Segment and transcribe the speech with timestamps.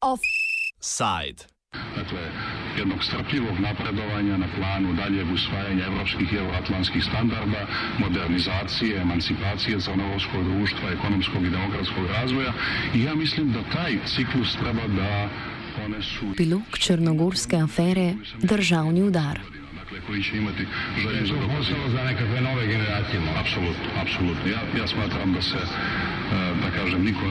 [0.00, 1.40] Offside.
[1.96, 2.20] Dakle,
[2.78, 7.66] jednog strpljivog napredovanja na planu daljeg usvajanja evropskih i euroatlantskih standarda,
[7.98, 12.52] modernizacije, emancipacije crnogorskog društva, ekonomskog i demokratskog razvoja
[12.94, 15.28] i ja mislim da taj ciklus treba da
[15.76, 16.34] ponesu...
[16.36, 19.40] Pilog črnogorske afere Državni udar.
[20.06, 20.64] Koji će imati
[21.02, 23.20] želju za Posebno za nekakve nove generacije.
[23.40, 24.46] Apsolutno, apsolutno.
[24.50, 25.66] Ja, ja smatram da se, e,
[26.62, 27.24] da kažem, niko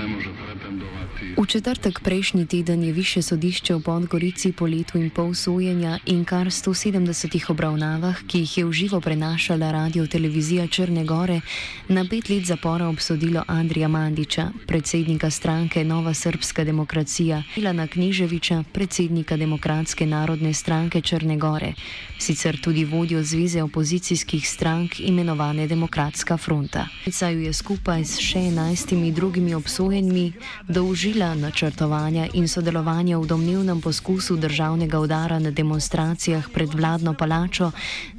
[0.00, 1.04] ne može pretendovati
[1.36, 6.24] V četrtek prejšnji teden je više sodišče v Podgorici po letu in pol sojenja in
[6.24, 11.40] kar 170 obravnavah, ki jih je v živo prenašala radio televizija Črne Gore,
[11.88, 19.36] na pet let zapora obsodilo Andrija Mandiča, predsednika stranke Nova Srpska demokracija, Milana Kniževiča, predsednika
[19.36, 21.72] Demokratske narodne stranke Črne Gore,
[22.18, 26.86] sicer tudi vodjo Zveze opozicijskih strank imenovane Demokratska fronta.
[27.10, 30.32] Saj je skupaj s še enajstimi drugimi obsojenimi
[30.68, 37.70] dolžila načrtovanja in sodelovanja v domnevnem poskusu državnega udara na demonstracijah pred vladno palačo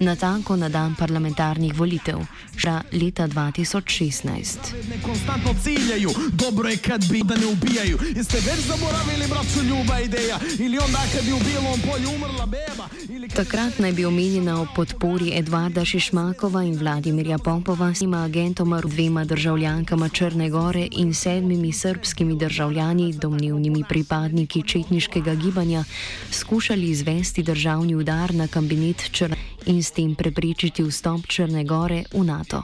[0.00, 2.20] na tanko na dan parlamentarnih volitev,
[2.56, 4.74] še leta 2016.
[4.90, 10.00] Ne konstantno ciljaju, dobro je kad bi da ne ubijaju Jeste već zaboravili braću ljuba
[10.00, 12.88] ideja Ili onda kad je u bilom polju umrla beba
[13.34, 18.80] kad Takrat naj bi omenjena o podpori Edvarda Šišmakova in Vladimirja Popova s njima agentoma,
[18.80, 25.84] dvema državljankama Črne Gore in sedmimi srpskimi državljani, domnevnimi pripadniki četniškega gibanja,
[26.30, 32.24] skušali izvesti državni udar na kabinet Črne in s tem preprečiti vstop Črne Gore v
[32.24, 32.62] NATO.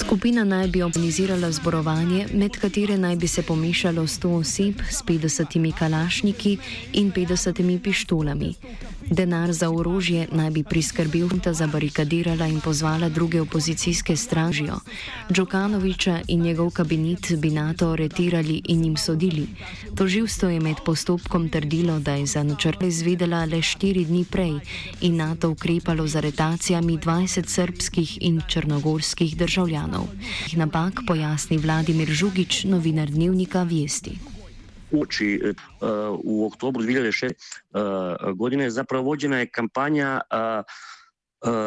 [0.00, 5.72] Skupina naj bi organizirala zborovanje, med katere naj bi se pomešalo 100 oseb s 50
[5.78, 6.56] kalašniki
[6.92, 8.54] in 50 pištolami.
[9.10, 14.78] Denar za orožje naj bi priskrbel Hunta zabarikadirala in pozvala druge opozicijske stražijo.
[15.32, 19.46] Džokanoviča in njegov kabinet bi NATO aretirali in jim sodili.
[19.96, 24.60] Toživstvo je med postopkom trdilo, da je za načrt izvedela le štiri dni prej
[25.00, 30.06] in NATO ukrepalo z aretacijami 20 srpskih in črnogorskih državljanov.
[30.56, 34.29] Napak pojasni Vladimir Žugič, novinar dnevnika Vesti.
[34.92, 35.52] Uoči e,
[36.24, 37.32] u oktobru 2006 e,
[38.34, 40.62] godine zapravo vođena je kampanja e,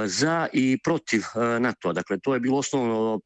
[0.06, 1.22] za i protiv
[1.60, 1.94] NATO.
[1.94, 3.20] Dakle, to je bilo osnovno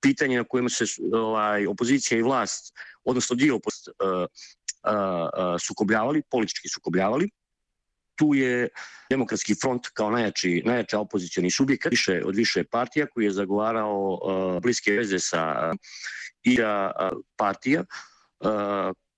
[0.00, 2.74] pitanje na kojem se ovaj, opozicija i vlast,
[3.04, 3.94] odnosno dio opozicije,
[5.66, 7.30] sukobljavali, politički sukobljavali.
[8.14, 8.68] Tu je
[9.10, 14.62] Demokratski front kao najjači, najjača opozicioni subjekat više, od više partija koji je zagovarao uh,
[14.62, 15.72] bliske veze sa
[16.42, 16.58] i
[17.36, 18.15] partija Uh,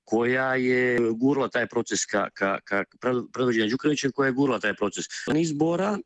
[0.04, 2.84] koja je gurla taj proces ka, ka, ka
[3.32, 5.04] predvođenja Đukanovićem, koja je gurla taj proces.
[5.26, 5.98] Na izbora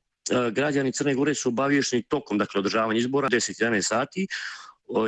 [0.52, 4.26] građani Crne Gore su obavješeni tokom dakle, održavanja izbora 10-11 sati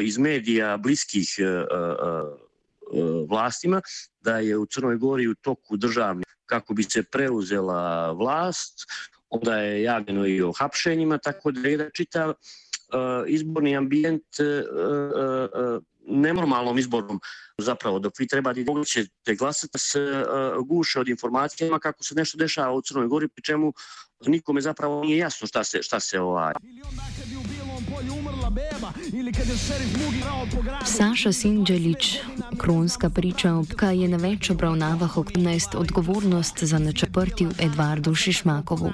[0.03, 1.65] iz medija bliskih e, e, e,
[3.28, 3.81] vlastima
[4.21, 8.86] da je u Crnoj Gori u toku državni kako bi se preuzela vlast,
[9.31, 12.34] onda je javljeno i o hapšenjima, tako da je da čitav
[13.26, 14.22] izborni ambijent
[16.06, 17.20] nenormalnom izborom
[17.59, 22.38] zapravo dok vi trebate da ćete glasati se uh, guše od informacijama kako se nešto
[22.38, 23.72] dešava u Crnoj Gori pri čemu
[24.26, 26.53] nikome zapravo nije jasno šta se šta se ovaj
[30.84, 32.19] Saša Sinđelić,
[32.59, 38.92] kronska priča obka je na več obravnavah 18 odgovornost za načrtil Edvardu Šišmakovu.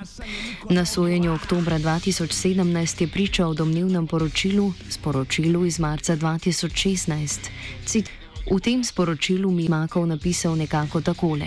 [0.70, 7.38] Na sojenju oktobra 2017 je pričal o domnevnem poročilu, sporočilu iz marca 2016.
[7.86, 8.10] Cit,
[8.50, 11.46] v tem sporočilu mi je Makov napisal nekako takole.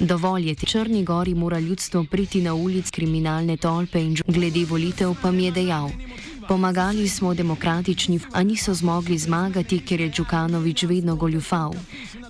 [0.00, 5.14] Dovolj je, v Črni gori mora ljudstvo priti na ulic kriminalne tolpe in glede volitev
[5.22, 5.90] pa mi je dejal.
[6.48, 11.74] Pomagali smo demokratični, a niso zmogli zmagati, ker je Đukanovič vedno goljufal.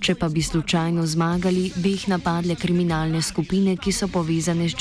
[0.01, 4.75] Če pa bi slučajno zmagali, bi jih napadle kriminalne skupine, ki so povezane z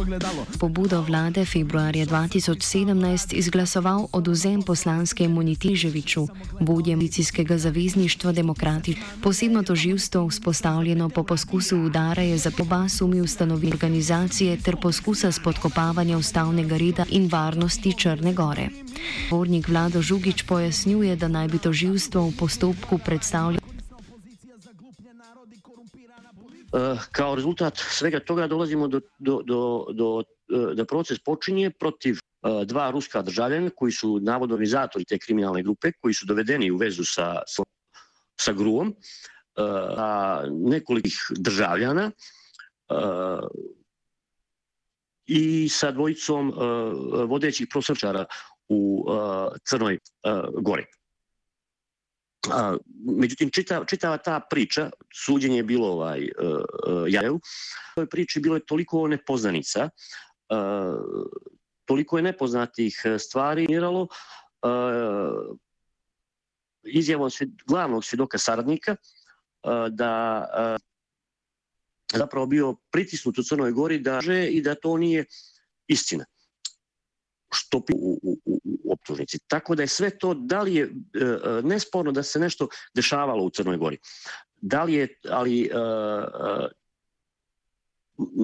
[0.00, 6.26] ogledalo Pobudo vlade februarja 2017 izglasoval oduzem poslanske imuniti Ževiču,
[6.60, 8.96] vodje medicinskega zavezništva demokrati.
[9.22, 16.18] Posebno toživstvo, vzpostavljeno po poskusu udara, je za oba sumi ustanoviti organizacije ter poskusa spodkopavanja
[16.18, 18.68] ustavnega reda in varnosti Črne Gore.
[19.30, 23.60] Vornik Vlado Žugič pojasnjuje, da naj bi toživstvo v postopku predstavljalo
[26.68, 31.70] Uh, eh, kao rezultat svega toga dolazimo do, do, do, do eh, da proces počinje
[31.70, 36.70] protiv eh, dva ruska državljana koji su navodno organizatori te kriminalne grupe, koji su dovedeni
[36.70, 37.64] u vezu sa, sa
[38.40, 38.94] sa gruom
[39.56, 42.10] a, nekolikih državljana
[45.26, 46.52] i sa dvojicom
[47.26, 48.24] vodećih prosrčara
[48.68, 50.84] u uh, Crnoj uh, Gori.
[53.04, 54.90] Međutim, čitava, čitava ta priča,
[55.24, 57.40] suđenje je bilo ovaj, uh, jajev, u
[57.94, 59.90] toj priči bilo je toliko nepoznanica,
[61.84, 64.08] toliko je nepoznatih stvari miralo,
[66.82, 67.30] izjavom
[67.66, 68.96] glavnog svjedoka saradnika,
[69.90, 70.44] da
[72.12, 74.20] zapravo bio pritisnut u Crnoj Gori da
[74.50, 75.24] i da to nije
[75.86, 76.24] istina
[77.68, 79.38] stopi u, u, u optužnici.
[79.46, 80.88] Tako da je sve to, da li je e,
[81.24, 83.98] e, nesporno da se nešto dešavalo u Crnoj Gori.
[84.60, 86.68] Da li je, ali e, e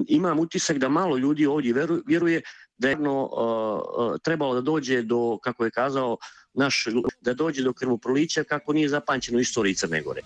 [0.07, 1.73] imam utisak da malo ljudi ovdje
[2.05, 2.41] vjeruje
[2.77, 6.17] da je jedno e, trebalo da dođe do, kako je kazao
[6.53, 6.85] naš,
[7.21, 10.21] da dođe do krvoprolića kako nije zapančeno u istoriji Crne Gore.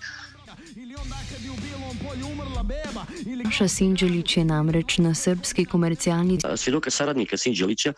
[3.44, 6.38] Saša Sinđelić je namreč na srpski komercijalni...
[6.56, 7.94] Svjedoka saradnika Sinđelića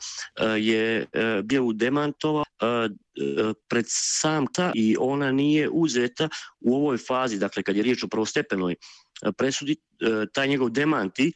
[0.57, 1.05] je
[1.43, 2.43] bio demantova
[3.69, 6.29] pred sam ta i ona nije uzeta
[6.59, 8.75] u ovoj fazi, dakle kad je riječ o prvostepenoj
[9.37, 9.75] presudi,
[10.33, 11.33] taj njegov demanti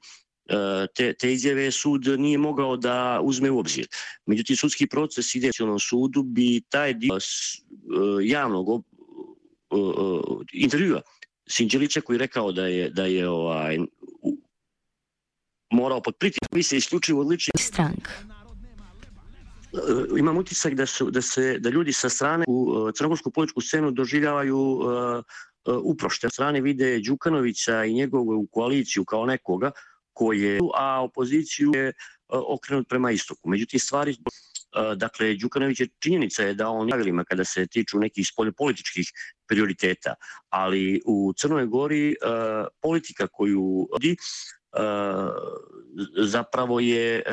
[0.95, 3.87] te, te izjave sud nije mogao da uzme u obzir.
[4.25, 7.17] Međutim, sudski proces ide u sudu bi taj dio
[8.23, 8.83] javnog
[10.53, 11.01] intervjua
[11.47, 13.77] Sinđelića koji je rekao da je, da je ovaj,
[15.71, 18.09] morao pod pritiskom, vi se isključivo odliči strank.
[19.73, 23.61] E, imam utisak da, su, da, se, da ljudi sa strane u e, crnogorsku političku
[23.61, 24.87] scenu doživljavaju uh,
[25.65, 26.29] uh, uprošte.
[26.29, 29.71] Strane vide Đukanovića i njegovu koaliciju kao nekoga
[30.13, 33.49] koji je, a opoziciju je uh, okrenut prema istoku.
[33.49, 34.15] Međutim, stvari
[34.95, 38.27] Dakle, Đukanović je činjenica je da on pravilima kada se tiču nekih
[38.57, 39.11] političkih
[39.47, 40.15] prioriteta,
[40.49, 42.15] ali u Crnoj Gori e,
[42.81, 44.17] politika koju vodi e,
[46.25, 47.23] zapravo je e,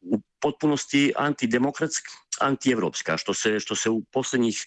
[0.00, 4.66] u potpunosti antidemokratska, antievropska, što se, što se u posljednjih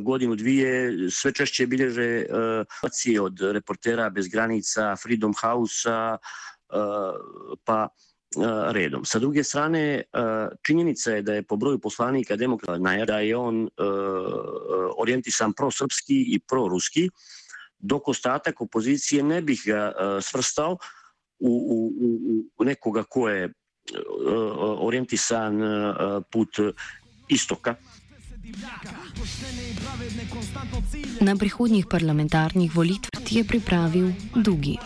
[0.00, 2.26] godinu dvije sve češće bilježe
[3.18, 6.16] uh, od reportera bez granica, Freedom House-a,
[7.64, 7.88] pa
[8.72, 9.04] redom.
[9.04, 10.02] Sa druge strane,
[10.62, 13.68] činjenica je da je po broju poslanika demokrata najavlja da je on
[14.98, 17.10] orijentisan prosrpski i proruski,
[17.78, 19.92] dok ostatak opozicije ne bih ga
[20.22, 20.78] svrstao
[21.38, 21.92] u, u,
[22.58, 23.52] u nekoga ko je
[24.78, 25.60] orijentisan
[26.30, 26.48] put
[27.28, 27.74] istoka.
[31.20, 34.78] Na prihodnjih parlamentarnih volitvah je pripravil Dugi.